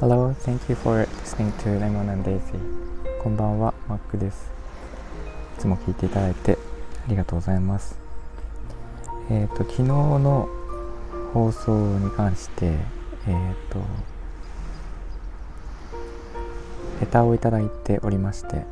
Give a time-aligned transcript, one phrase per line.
[0.00, 2.58] Hello, thank you for listening to Lemon and Daisy.
[3.22, 4.50] こんばんは、マックです。
[5.58, 6.56] いつも聞いていただいて
[7.06, 7.98] ありがとうございます。
[9.28, 10.48] えっ、ー、と、昨日の
[11.34, 13.80] 放送に関して、えっ、ー、と、
[17.02, 18.64] レターをいただいておりまして、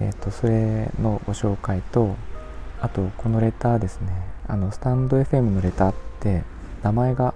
[0.00, 2.16] えっ、ー、と、それのご紹介と、
[2.80, 6.42] あと、このレターですね、あの、スタンド FM のレターって、
[6.82, 7.34] 名前が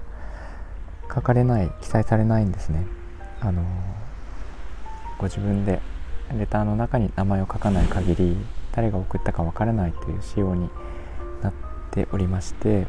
[1.14, 2.86] 書かれない記載されないんですね。
[3.40, 3.62] あの
[5.18, 5.80] ご自分で
[6.32, 8.36] レターの中に名前を書かない限り
[8.72, 10.70] 誰が送ったかわからないという仕様に
[11.42, 11.52] なっ
[11.90, 12.86] ておりまして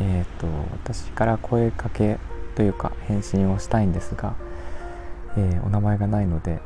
[0.00, 2.18] えーと、私から声かけ
[2.56, 4.34] というか返信をしたいんですが、
[5.36, 6.60] えー、お名前がないので、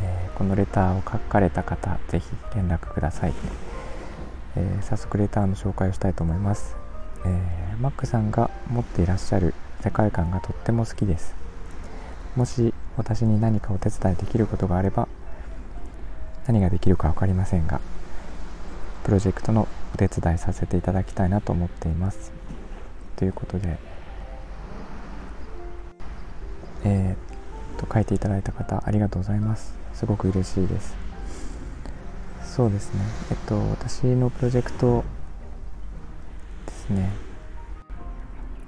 [0.00, 3.32] え、このレターを書かれた方ぜひ連絡ください、
[4.56, 6.76] えー、早速レターの紹介をしたいと思います。
[7.24, 11.34] えー、マックさんが持っていらっしゃる世界観がとっても好きです。
[12.36, 15.08] もし私に何かお手伝いできることがあれば
[16.46, 17.80] 何ができるか分かりませんが
[19.04, 22.32] プロジェクトのお手伝いさせていただきたいなと思っています。
[23.16, 23.78] ということで
[26.82, 29.74] えー、と書いていただいた方ありがとうございます。
[29.94, 31.09] すごく嬉しいです。
[32.50, 33.00] そうですね。
[33.30, 35.04] えっと私のプロジェクト
[36.90, 37.10] ね、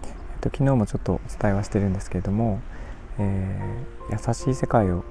[0.05, 2.61] えっと、昨日もちょっとお伝えはしてるんですけれども、
[3.19, 5.03] えー、優しい世界を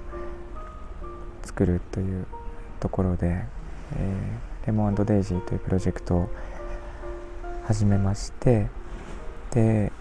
[1.44, 2.26] 作るという
[2.80, 3.44] ところで、
[3.98, 6.30] えー、レモンデイジーというプロジェクトを
[7.66, 8.70] 始めまして
[9.52, 9.92] で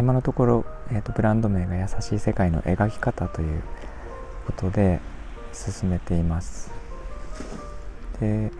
[0.00, 3.62] 今のところ、えーと、ブランド名が優しい世界の描き方という
[4.46, 5.00] ことで
[5.52, 6.81] 進めています。
[8.20, 8.50] で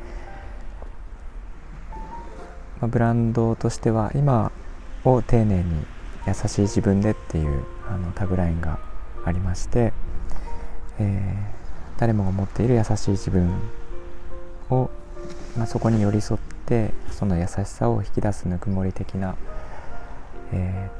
[2.83, 4.50] まあ、ブランドとしては今
[5.05, 5.84] を丁寧に
[6.27, 8.80] 優しい自分でっていうあのタグラインが
[9.24, 9.92] ありまして、
[10.98, 13.52] えー、誰もが持っている優しい自分
[14.68, 14.91] を、
[15.57, 19.36] まあ、そこに寄り添ってその優しさを引き出すぬくもり的な、
[20.52, 20.91] え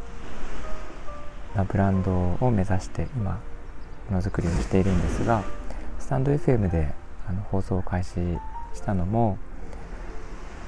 [1.55, 3.41] ー、まあ、ブランドを目指して今
[4.09, 5.43] ものづくりをしているんですが
[5.99, 6.95] スタンド FM で
[7.33, 8.21] の放送を開始
[8.75, 9.39] したのも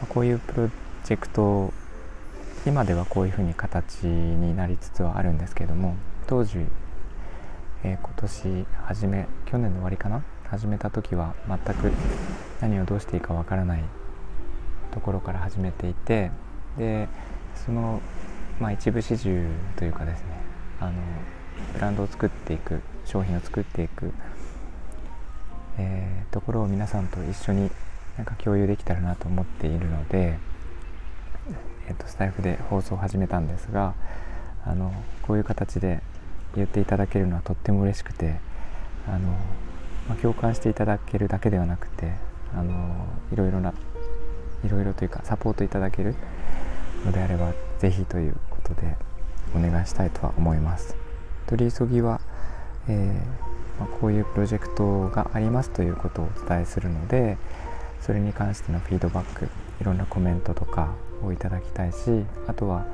[0.08, 0.69] こういうプロ
[1.04, 1.72] ジェクト
[2.66, 6.58] 今ではこういうふうに形になりつつはあるんですけども当時、
[7.82, 10.22] えー、今年初め去年の終わりかな？
[10.44, 11.92] 始めた時は全く
[12.60, 13.84] 何をどうしていいかわからない
[14.92, 16.31] ところから始めていて
[16.78, 17.08] で
[17.66, 18.00] その、
[18.60, 19.46] まあ、一部始終
[19.76, 20.26] というかですね
[20.81, 20.92] あの
[21.72, 24.12] ブランドを作っていく商品を作っていく、
[25.79, 27.71] えー、ところを皆さんと一緒に
[28.17, 30.39] なんか共有できたらなと思っているので。
[31.87, 33.95] えーと、スタイフで放送を始めたんですが
[34.65, 34.93] あの
[35.23, 36.03] こういう形で
[36.57, 38.37] 言っていただけるのはとっても嬉しくて
[39.07, 39.29] あの、
[40.09, 42.12] まあ、共感していただけるだけではなくて
[42.55, 43.75] あのいろいろな
[44.65, 46.15] いろいろというかサポートいただける
[47.05, 48.97] のであれば是非ということで
[49.55, 50.97] お願いしたいとは思います。
[51.47, 52.21] 取り急ぎは、
[52.89, 57.37] えー、まあ、こういうプロジェクトがありますということをお伝えするので
[58.01, 59.49] それに関してのフィードバック
[59.81, 62.87] いろんなコメントとかをいただきたいしあとは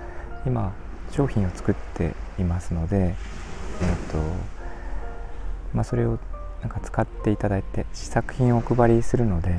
[0.47, 0.73] 今
[1.11, 4.19] 商品を作っていますので、えーと
[5.75, 6.19] まあ、それを
[6.61, 9.51] なんか使っていただいて試作品をお配りするので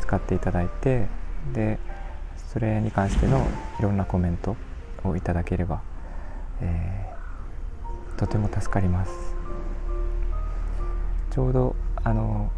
[0.00, 1.08] 使っていただいて
[1.52, 1.78] で
[2.52, 3.46] それに関しての
[3.78, 4.56] いろんなコメント
[5.04, 5.82] をいただければ、
[6.60, 9.33] えー、とても助かります。
[11.34, 11.74] ちょうど
[12.04, 12.50] あの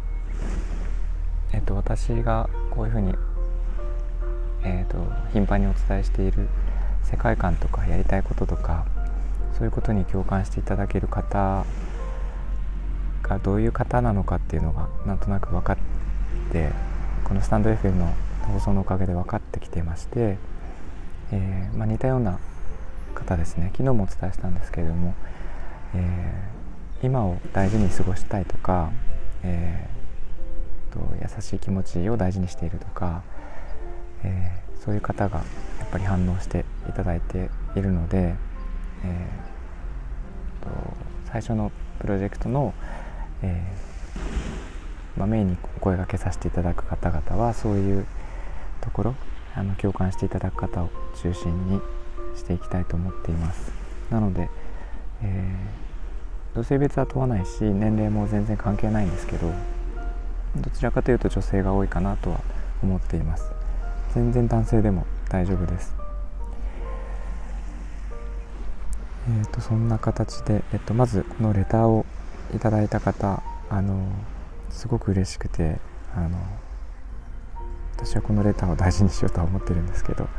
[1.51, 3.15] えっ、と私がこういうふうに
[4.63, 4.97] えーと、
[5.31, 6.49] 頻繁にお伝えしている
[7.03, 8.85] 世界観とかやりたいこととか
[9.57, 11.65] そういうことに共感していただける方
[13.23, 15.77] がどういう方なのかっていうのがなんとなく分かっ
[16.51, 16.71] て
[17.23, 18.13] このスタンド FM の
[18.53, 20.37] 放送のおかげで分かってきてまして、
[21.31, 22.39] えー、まあ、似たような
[23.15, 23.71] 方ですね。
[23.73, 25.13] 昨日もお伝えしたんですけれども、
[25.93, 26.56] え、
[27.03, 28.91] 今を大事に過ごしたいとか、
[29.43, 29.97] えー
[30.93, 33.21] と優しい気持ちを大事にしているとか
[34.23, 35.37] えー、そういう方が
[35.79, 38.35] やっぱり反応していただいているので、
[39.03, 40.69] えー、と
[41.31, 42.73] 最初のプロジェクトの、
[43.41, 48.05] えーまあ、メインにお声がけさせていただく方々はそういう
[48.81, 49.15] ところ
[49.55, 50.89] あの共感していただく方を
[51.21, 51.81] 中心に
[52.35, 53.71] していきたいと思っています。
[54.11, 54.49] なので、
[55.23, 55.86] えー、
[56.63, 59.51] 性別は問わないし年齢も全然関係ないんですけど
[60.55, 62.41] どちらかというと女性が多いかなとは
[62.81, 63.51] 思っています。
[64.13, 65.95] 全然男性でも大丈夫です。
[69.29, 72.05] えーと、そんな形で、えっと、まずこのレターを
[72.55, 74.07] いただいた方あの
[74.69, 75.79] すごく嬉しくて
[76.15, 76.37] あの
[77.97, 80.29] 私はこのレターを大事にしようとは思ってるんですけど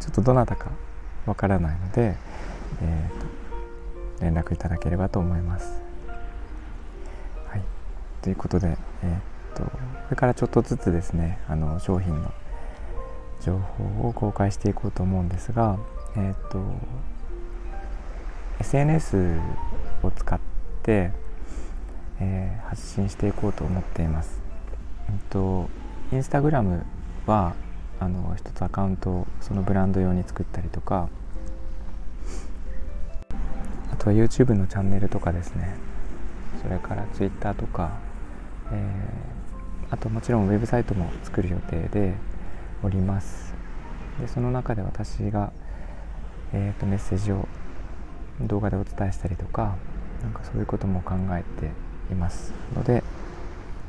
[0.00, 0.70] ちょっとどなたか
[1.24, 2.16] わからないので、
[2.82, 3.25] えーと、
[4.20, 5.80] 連絡いただければと思います。
[7.48, 7.62] はい、
[8.22, 9.78] ということで、えーと、とこ
[10.10, 12.32] れからちょっとずつですねあの商品の
[13.40, 15.78] 情報を公開していこうと思うんですが、
[16.16, 16.60] えーと
[18.58, 19.38] SNS
[20.02, 20.40] を使っ
[20.82, 21.12] て、
[22.20, 24.40] えー、発信していこうと思っています。
[25.08, 25.68] えっと、
[26.12, 26.84] インスタグラム
[27.26, 27.54] は
[28.00, 31.08] あの一つアカウントをそのブランド用に作ったりとか
[34.06, 35.74] とは YouTube のチャンネルとかですね
[36.62, 37.98] それから Twitter とか、
[38.70, 42.14] えー、あともちろんウェブサイトも作る予定で
[42.84, 43.52] おります
[44.20, 45.52] でその中で私が、
[46.52, 47.48] えーとメッセージを
[48.42, 49.76] 動画でお伝えしたりとか
[50.22, 51.70] なんかそういうことも考えて
[52.12, 53.02] いますので、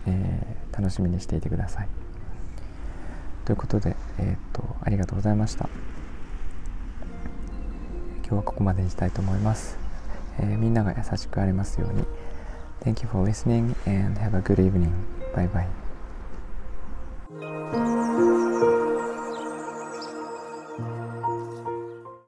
[0.07, 1.87] えー、楽しみにしていてください。
[3.45, 5.69] ということで、えー、っとありがとうございました。
[8.23, 9.86] 今日はここまでにしたいと思います。
[10.39, 12.03] えー、みんなが優しくありますように
[12.81, 14.91] Thank you for listening and have a good evening.
[15.35, 15.67] Bye bye.